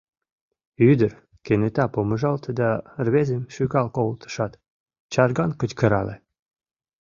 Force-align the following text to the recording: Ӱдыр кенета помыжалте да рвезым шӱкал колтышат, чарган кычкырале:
Ӱдыр 0.89 1.11
кенета 1.45 1.85
помыжалте 1.93 2.49
да 2.59 2.69
рвезым 3.05 3.41
шӱкал 3.53 3.87
колтышат, 3.95 4.53
чарган 5.11 5.51
кычкырале: 5.59 6.15